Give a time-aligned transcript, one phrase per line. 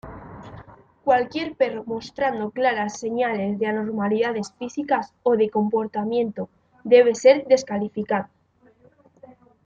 [1.03, 6.49] Cualquier perro mostrando claras señales de anormalidades físicas o de comportamiento
[6.83, 8.25] debe ser descalificado.